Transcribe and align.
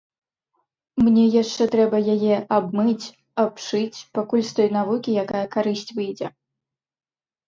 Мне 1.07 1.25
яшчэ 1.41 1.63
трэба 1.73 1.97
яе 2.13 2.35
абмыць, 2.57 3.11
абшыць, 3.43 3.97
пакуль 4.19 4.41
з 4.47 4.51
той 4.61 4.69
навукі 4.79 5.11
якая 5.25 5.43
карысць 5.57 5.93
выйдзе. 5.99 6.27